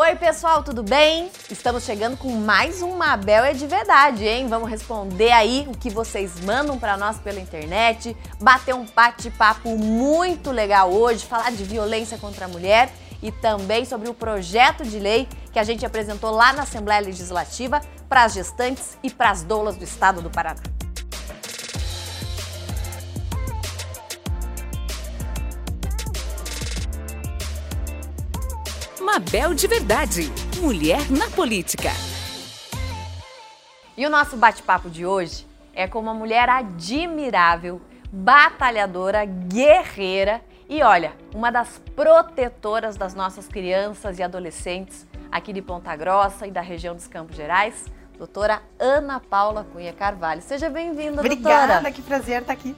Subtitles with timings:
[0.00, 1.28] Oi, pessoal, tudo bem?
[1.50, 4.46] Estamos chegando com mais um Mabel é de verdade, hein?
[4.46, 10.52] Vamos responder aí o que vocês mandam para nós pela internet, bater um bate-papo muito
[10.52, 15.26] legal hoje, falar de violência contra a mulher e também sobre o projeto de lei
[15.52, 19.76] que a gente apresentou lá na Assembleia Legislativa para as gestantes e para as doulas
[19.76, 20.77] do estado do Paraná.
[29.10, 30.30] Mabel de Verdade.
[30.60, 31.88] Mulher na política.
[33.96, 37.80] E o nosso bate-papo de hoje é com uma mulher admirável,
[38.12, 45.96] batalhadora, guerreira e olha, uma das protetoras das nossas crianças e adolescentes aqui de Ponta
[45.96, 47.86] Grossa e da região dos Campos Gerais,
[48.18, 50.42] doutora Ana Paula Cunha Carvalho.
[50.42, 51.34] Seja bem-vinda, doutora.
[51.34, 52.74] Obrigada, que prazer estar aqui.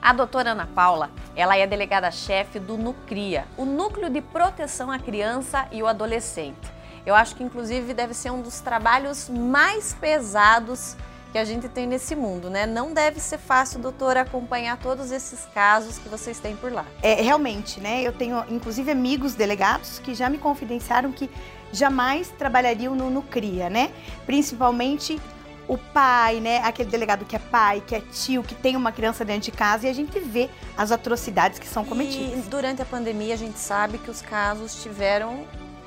[0.00, 5.66] A doutora Ana Paula, ela é delegada-chefe do NUCRIA, o Núcleo de Proteção à Criança
[5.72, 6.72] e o Adolescente.
[7.04, 10.96] Eu acho que, inclusive, deve ser um dos trabalhos mais pesados
[11.34, 12.64] que a gente tem nesse mundo, né?
[12.64, 16.86] Não deve ser fácil, doutora, acompanhar todos esses casos que vocês têm por lá.
[17.02, 18.02] É, realmente, né?
[18.02, 21.28] Eu tenho, inclusive, amigos delegados que já me confidenciaram que
[21.72, 23.90] jamais trabalhariam no NUCRIA, né?
[24.24, 25.20] Principalmente
[25.66, 26.58] o pai, né?
[26.58, 29.88] Aquele delegado que é pai, que é tio, que tem uma criança dentro de casa
[29.88, 32.46] e a gente vê as atrocidades que são cometidas.
[32.46, 35.44] E durante a pandemia a gente sabe que os casos tiveram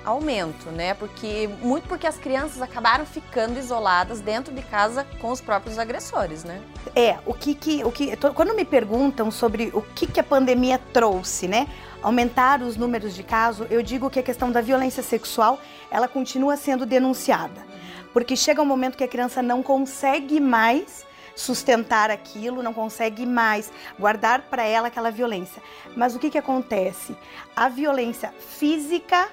[0.07, 0.93] aumento, né?
[0.93, 6.43] Porque muito porque as crianças acabaram ficando isoladas dentro de casa com os próprios agressores,
[6.43, 6.61] né?
[6.95, 10.79] É, o que que o que quando me perguntam sobre o que que a pandemia
[10.93, 11.67] trouxe, né?
[12.01, 15.59] Aumentar os números de casos, eu digo que a questão da violência sexual,
[15.91, 17.67] ela continua sendo denunciada
[18.17, 23.71] porque chega um momento que a criança não consegue mais sustentar aquilo, não consegue mais
[23.99, 25.61] guardar para ela aquela violência.
[25.95, 27.15] Mas o que, que acontece?
[27.55, 29.29] A violência física,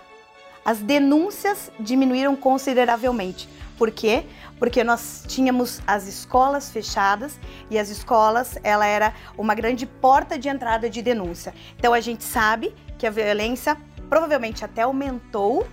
[0.65, 3.49] as denúncias diminuíram consideravelmente.
[3.77, 4.25] Por quê?
[4.59, 7.39] Porque nós tínhamos as escolas fechadas
[7.71, 11.53] e as escolas, ela era uma grande porta de entrada de denúncia.
[11.77, 13.77] Então a gente sabe que a violência
[14.09, 15.67] provavelmente até aumentou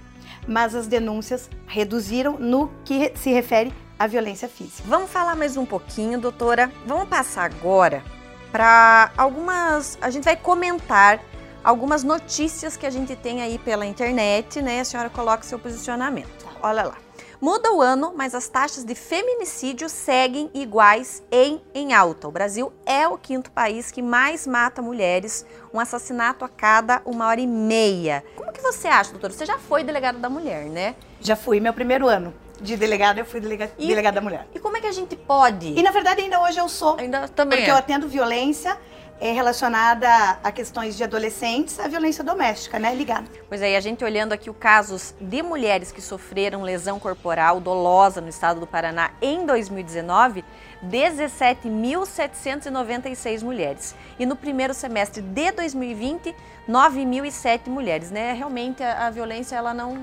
[0.48, 4.84] mas as denúncias reduziram no que se refere à violência física.
[4.88, 6.72] Vamos falar mais um pouquinho, doutora.
[6.86, 8.04] Vamos passar agora
[8.52, 9.98] para algumas.
[10.02, 11.22] A gente vai comentar
[11.64, 14.82] algumas notícias que a gente tem aí pela internet, né?
[14.82, 16.46] A senhora coloca seu posicionamento.
[16.62, 16.98] Olha lá.
[17.40, 22.28] Muda o ano, mas as taxas de feminicídio seguem iguais em, em alta.
[22.28, 27.26] O Brasil é o quinto país que mais mata mulheres, um assassinato a cada uma
[27.26, 28.24] hora e meia.
[28.36, 29.34] Como que você acha, doutora?
[29.34, 30.94] Você já foi delegada da mulher, né?
[31.20, 34.48] Já fui, meu primeiro ano de delegada, eu fui delega, e, delegada da mulher.
[34.54, 35.74] E como é que a gente pode?
[35.78, 36.96] E na verdade ainda hoje eu sou.
[37.00, 37.58] Ainda também.
[37.58, 37.74] Porque é.
[37.74, 38.78] eu atendo violência
[39.22, 40.10] é relacionada
[40.44, 42.96] a questões de adolescentes, a violência doméstica, né?
[42.96, 43.28] Ligada.
[43.48, 47.60] Pois é, e a gente olhando aqui o casos de mulheres que sofreram lesão corporal
[47.60, 50.44] dolosa no estado do Paraná em 2019,
[50.84, 53.96] 17.796 mulheres.
[54.18, 56.36] E no primeiro semestre de 2020,
[56.68, 58.34] 9.007 mulheres, né?
[58.34, 59.94] Realmente a, a, violência ela não,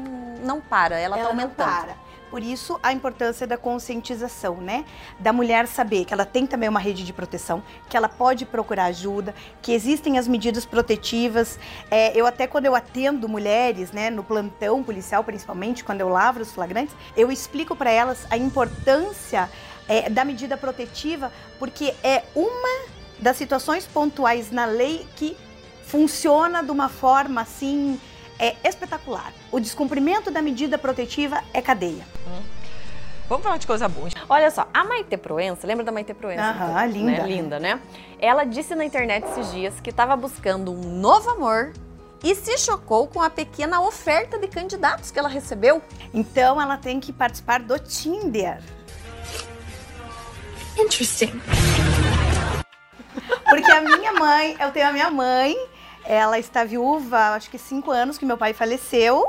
[0.44, 1.58] não para, ela está aumentando.
[1.58, 1.96] Não para.
[2.30, 4.84] Por isso, a importância da conscientização, né?
[5.18, 8.84] Da mulher saber que ela tem também uma rede de proteção, que ela pode procurar
[8.86, 11.58] ajuda, que existem as medidas protetivas.
[11.90, 16.42] É, eu até quando eu atendo mulheres, né, no plantão policial, principalmente, quando eu lavro
[16.42, 19.50] os flagrantes, eu explico para elas a importância
[19.88, 25.36] é, da medida protetiva, porque é uma das situações pontuais na lei que
[25.84, 27.98] funciona de uma forma assim
[28.38, 29.32] é espetacular.
[29.50, 32.04] O descumprimento da medida protetiva é cadeia.
[32.26, 32.42] Hum.
[33.28, 34.08] Vamos falar de coisa boa.
[34.26, 36.42] Olha só, a Maite Proença, lembra da Maite Proença?
[36.42, 37.10] Aham, então, linda.
[37.10, 37.28] Né?
[37.28, 37.80] Linda, né?
[38.18, 41.72] Ela disse na internet esses dias que estava buscando um novo amor
[42.24, 45.82] e se chocou com a pequena oferta de candidatos que ela recebeu.
[46.12, 48.62] Então ela tem que participar do Tinder.
[50.78, 51.38] Interesting.
[53.48, 55.54] Porque a minha mãe, eu tenho a minha mãe
[56.08, 59.28] ela está viúva, acho que cinco anos que meu pai faleceu.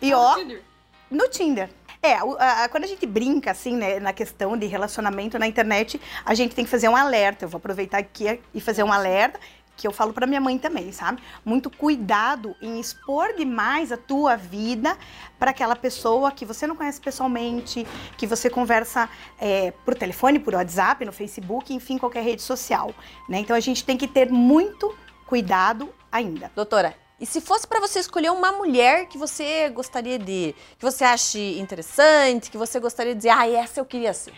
[0.00, 0.34] E no ó.
[0.34, 0.62] Tinder.
[1.10, 1.70] No Tinder.
[2.02, 6.00] É, a, a, quando a gente brinca, assim, né, na questão de relacionamento na internet,
[6.24, 7.44] a gente tem que fazer um alerta.
[7.44, 9.38] Eu vou aproveitar aqui e fazer um alerta,
[9.76, 11.22] que eu falo para minha mãe também, sabe?
[11.44, 14.96] Muito cuidado em expor demais a tua vida
[15.38, 17.86] para aquela pessoa que você não conhece pessoalmente,
[18.16, 22.94] que você conversa é, por telefone, por WhatsApp, no Facebook, enfim, qualquer rede social.
[23.28, 23.40] Né?
[23.40, 24.94] Então a gente tem que ter muito
[25.26, 26.52] cuidado ainda.
[26.54, 31.04] Doutora, e se fosse para você escolher uma mulher que você gostaria de, que você
[31.04, 34.32] ache interessante, que você gostaria de dizer, ah, essa eu queria ser?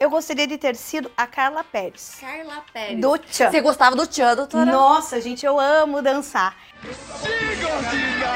[0.00, 2.16] Eu gostaria de ter sido a Carla Pérez.
[2.20, 3.00] Carla Pérez.
[3.00, 3.50] Do Tchan.
[3.50, 4.64] Você gostava do Tchan, doutora?
[4.64, 6.56] Nossa, gente, eu amo dançar.
[6.84, 7.28] Sim,
[7.60, 8.28] gordinha!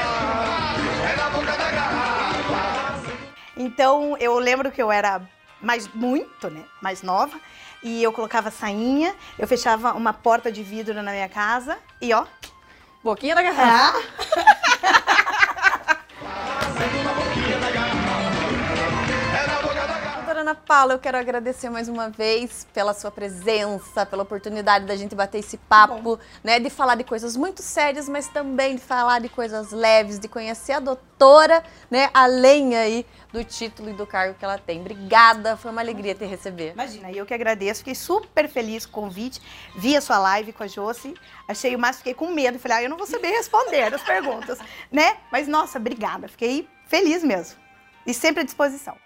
[1.09, 3.13] É na boca da garrafa!
[3.55, 5.21] Então eu lembro que eu era
[5.63, 7.39] mais muito, né, mais nova,
[7.81, 12.25] e eu colocava sainha, eu fechava uma porta de vidro na minha casa e ó,
[13.03, 13.97] boquinha da garrafa.
[14.37, 14.52] Ah.
[20.53, 25.15] Ana Paula, eu quero agradecer mais uma vez pela sua presença, pela oportunidade da gente
[25.15, 29.29] bater esse papo, né, de falar de coisas muito sérias, mas também de falar de
[29.29, 34.45] coisas leves, de conhecer a doutora, né, além aí do título e do cargo que
[34.45, 34.81] ela tem.
[34.81, 36.73] Obrigada, foi uma alegria te receber.
[36.73, 39.41] Imagina, eu que agradeço, fiquei super feliz com o convite,
[39.75, 41.15] vi a sua live com a Josi,
[41.47, 44.59] achei o mais, fiquei com medo, falei, ah, eu não vou saber responder as perguntas,
[44.91, 45.17] né?
[45.31, 47.57] Mas nossa, obrigada, fiquei feliz mesmo.
[48.05, 49.02] E sempre à disposição.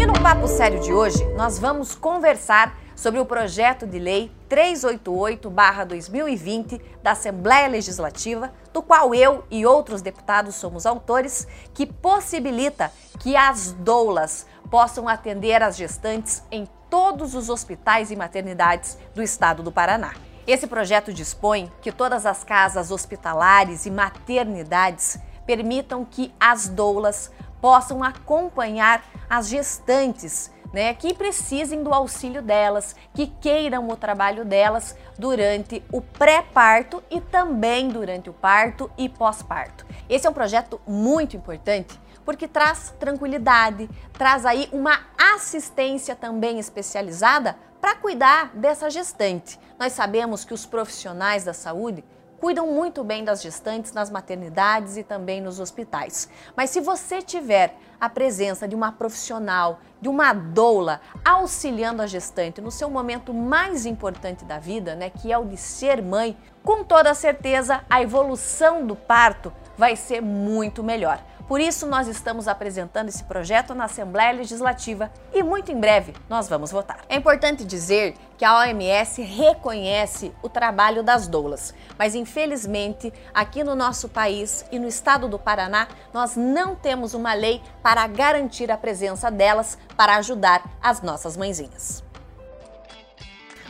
[0.00, 6.80] E no Papo Sério de hoje, nós vamos conversar sobre o projeto de lei 388-2020
[7.02, 13.72] da Assembleia Legislativa, do qual eu e outros deputados somos autores, que possibilita que as
[13.72, 20.14] doulas possam atender as gestantes em todos os hospitais e maternidades do estado do Paraná.
[20.46, 27.30] Esse projeto dispõe que todas as casas hospitalares e maternidades permitam que as doulas
[27.60, 34.96] possam acompanhar as gestantes, né, que precisem do auxílio delas, que queiram o trabalho delas
[35.18, 39.84] durante o pré-parto e também durante o parto e pós-parto.
[40.08, 45.00] Esse é um projeto muito importante porque traz tranquilidade, traz aí uma
[45.34, 49.58] assistência também especializada para cuidar dessa gestante.
[49.78, 52.04] Nós sabemos que os profissionais da saúde
[52.40, 56.28] cuidam muito bem das gestantes nas maternidades e também nos hospitais.
[56.56, 62.60] Mas se você tiver a presença de uma profissional, de uma doula auxiliando a gestante
[62.60, 66.82] no seu momento mais importante da vida, né, que é o de ser mãe, com
[66.82, 71.22] toda certeza a evolução do parto vai ser muito melhor.
[71.50, 76.48] Por isso, nós estamos apresentando esse projeto na Assembleia Legislativa e muito em breve nós
[76.48, 77.00] vamos votar.
[77.08, 83.74] É importante dizer que a OMS reconhece o trabalho das doulas, mas infelizmente aqui no
[83.74, 88.76] nosso país e no estado do Paraná nós não temos uma lei para garantir a
[88.76, 92.04] presença delas para ajudar as nossas mãezinhas.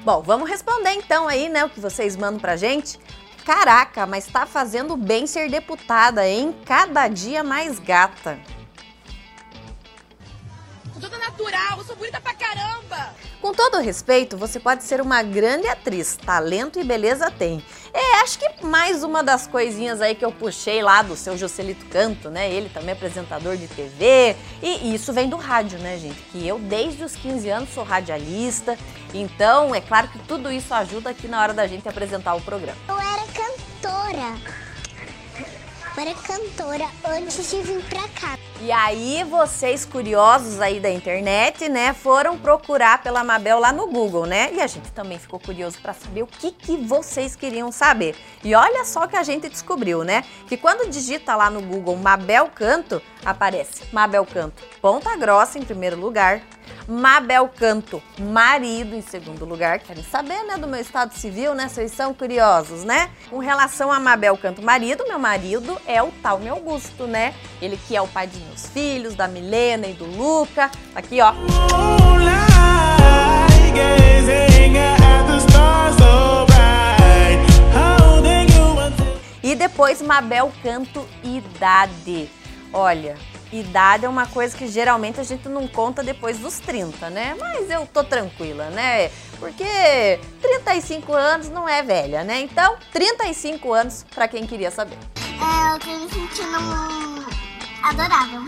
[0.01, 3.01] Bom, vamos responder então aí, né, o que vocês mandam pra gente.
[3.45, 6.55] Caraca, mas tá fazendo bem ser deputada, hein?
[6.65, 8.39] Cada dia mais gata.
[11.01, 12.30] Toda natural, eu sou bonita pra!
[13.51, 17.61] Com todo respeito, você pode ser uma grande atriz, talento e beleza tem.
[17.93, 21.85] É, acho que mais uma das coisinhas aí que eu puxei lá do seu Joselito
[21.87, 22.49] Canto, né?
[22.49, 24.37] Ele também é apresentador de TV.
[24.63, 26.23] E isso vem do rádio, né, gente?
[26.31, 28.79] Que eu, desde os 15 anos, sou radialista.
[29.13, 32.79] Então, é claro que tudo isso ajuda aqui na hora da gente apresentar o programa.
[32.89, 34.60] Eu era cantora.
[36.01, 38.39] Era cantora antes de vir pra cá.
[38.63, 44.25] E aí, vocês curiosos aí da internet, né, foram procurar pela Mabel lá no Google,
[44.25, 44.51] né?
[44.55, 48.17] E a gente também ficou curioso para saber o que, que vocês queriam saber.
[48.43, 50.25] E olha só que a gente descobriu, né?
[50.49, 56.01] Que quando digita lá no Google Mabel Canto, aparece Mabel Canto Ponta Grossa em primeiro
[56.01, 56.41] lugar,
[56.87, 59.79] Mabel Canto marido em segundo lugar.
[59.81, 61.69] Querem saber, né, do meu estado civil, né?
[61.69, 63.11] Vocês são curiosos, né?
[63.29, 67.35] Com relação a Mabel Canto marido, meu marido é o tal meu Augusto, né?
[67.61, 70.71] Ele que é o pai dos meus filhos, da Milena e do Luca.
[70.93, 71.33] Tá aqui, ó.
[79.43, 82.31] E depois Mabel Canto idade.
[82.73, 83.17] Olha,
[83.53, 87.35] idade é uma coisa que geralmente a gente não conta depois dos 30, né?
[87.39, 89.11] Mas eu tô tranquila, né?
[89.39, 92.41] Porque 35 anos não é velha, né?
[92.41, 94.99] Então, 35 anos para quem queria saber.
[95.19, 96.59] É, eu tô me sentindo
[97.83, 98.43] adorável.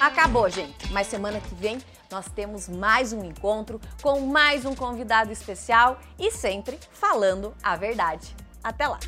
[0.00, 0.92] Acabou, gente.
[0.92, 1.78] Mas semana que vem
[2.10, 8.36] nós temos mais um encontro com mais um convidado especial e sempre falando a verdade.
[8.62, 8.98] Até lá!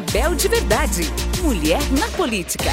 [0.00, 1.02] Mabel de Verdade.
[1.42, 2.70] Mulher na política.